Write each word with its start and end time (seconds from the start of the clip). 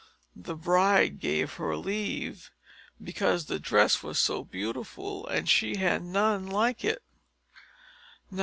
The 0.35 0.55
bride 0.55 1.19
gave 1.19 1.53
her 1.57 1.77
leave, 1.77 2.49
because 2.99 3.45
the 3.45 3.59
dress 3.59 4.01
was 4.01 4.17
so 4.17 4.43
beautiful, 4.43 5.27
and 5.27 5.47
she 5.47 5.77
had 5.77 6.01
none 6.01 6.47
like 6.47 6.83
it. 6.83 7.03